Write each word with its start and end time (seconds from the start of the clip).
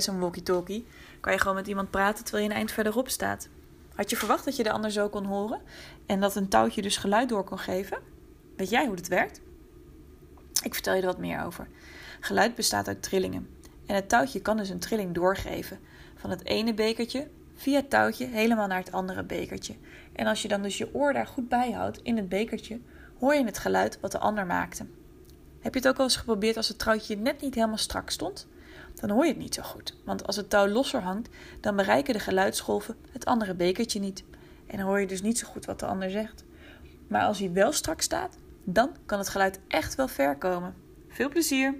zo'n 0.00 0.20
walkie-talkie, 0.20 0.86
kan 1.20 1.32
je 1.32 1.38
gewoon 1.38 1.56
met 1.56 1.66
iemand 1.66 1.90
praten 1.90 2.24
terwijl 2.24 2.44
je 2.44 2.50
een 2.50 2.56
eind 2.56 2.72
verderop 2.72 3.08
staat. 3.08 3.48
Had 3.94 4.10
je 4.10 4.16
verwacht 4.16 4.44
dat 4.44 4.56
je 4.56 4.62
de 4.62 4.72
ander 4.72 4.90
zo 4.90 5.08
kon 5.08 5.24
horen 5.24 5.60
en 6.06 6.20
dat 6.20 6.36
een 6.36 6.48
touwtje 6.48 6.82
dus 6.82 6.96
geluid 6.96 7.28
door 7.28 7.44
kon 7.44 7.58
geven? 7.58 7.98
Weet 8.56 8.70
jij 8.70 8.86
hoe 8.86 8.94
het 8.94 9.08
werkt? 9.08 9.40
Ik 10.62 10.74
vertel 10.74 10.94
je 10.94 11.00
er 11.00 11.06
wat 11.06 11.18
meer 11.18 11.44
over. 11.44 11.68
Geluid 12.20 12.54
bestaat 12.54 12.88
uit 12.88 13.02
trillingen. 13.02 13.48
En 13.86 13.94
het 13.94 14.08
touwtje 14.08 14.40
kan 14.40 14.56
dus 14.56 14.68
een 14.68 14.78
trilling 14.78 15.14
doorgeven. 15.14 15.78
Van 16.16 16.30
het 16.30 16.44
ene 16.44 16.74
bekertje 16.74 17.28
via 17.54 17.76
het 17.76 17.90
touwtje 17.90 18.26
helemaal 18.26 18.66
naar 18.66 18.78
het 18.78 18.92
andere 18.92 19.22
bekertje. 19.22 19.74
En 20.12 20.26
als 20.26 20.42
je 20.42 20.48
dan 20.48 20.62
dus 20.62 20.78
je 20.78 20.94
oor 20.94 21.12
daar 21.12 21.26
goed 21.26 21.48
bij 21.48 21.72
houdt 21.72 22.00
in 22.02 22.16
het 22.16 22.28
bekertje, 22.28 22.80
hoor 23.18 23.34
je 23.34 23.44
het 23.44 23.58
geluid 23.58 23.98
wat 24.00 24.12
de 24.12 24.18
ander 24.18 24.46
maakte. 24.46 24.86
Heb 25.60 25.74
je 25.74 25.80
het 25.80 25.88
ook 25.88 25.98
al 25.98 26.04
eens 26.04 26.16
geprobeerd 26.16 26.56
als 26.56 26.68
het 26.68 26.78
touwtje 26.78 27.16
net 27.16 27.40
niet 27.40 27.54
helemaal 27.54 27.76
strak 27.76 28.10
stond? 28.10 28.46
Dan 28.94 29.10
hoor 29.10 29.24
je 29.24 29.30
het 29.30 29.40
niet 29.40 29.54
zo 29.54 29.62
goed, 29.62 29.96
want 30.04 30.26
als 30.26 30.36
het 30.36 30.50
touw 30.50 30.68
losser 30.68 31.00
hangt, 31.02 31.28
dan 31.60 31.76
bereiken 31.76 32.14
de 32.14 32.20
geluidsgolven 32.20 32.96
het 33.10 33.24
andere 33.24 33.54
bekertje 33.54 34.00
niet. 34.00 34.24
En 34.66 34.76
dan 34.76 34.86
hoor 34.86 35.00
je 35.00 35.06
dus 35.06 35.22
niet 35.22 35.38
zo 35.38 35.46
goed 35.46 35.64
wat 35.64 35.80
de 35.80 35.86
ander 35.86 36.10
zegt. 36.10 36.44
Maar 37.08 37.22
als 37.22 37.38
hij 37.38 37.52
wel 37.52 37.72
strak 37.72 38.00
staat, 38.00 38.36
dan 38.64 38.90
kan 39.06 39.18
het 39.18 39.28
geluid 39.28 39.60
echt 39.68 39.94
wel 39.94 40.08
ver 40.08 40.36
komen. 40.36 40.74
Veel 41.08 41.28
plezier! 41.28 41.74